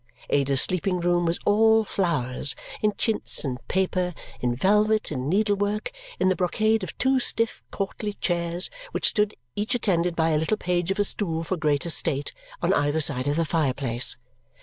[0.31, 6.27] Ada's sleeping room was all flowers in chintz and paper, in velvet, in needlework, in
[6.27, 10.89] the brocade of two stiff courtly chairs which stood, each attended by a little page
[10.89, 12.33] of a stool for greater state,
[12.63, 14.17] on either side of the fire place.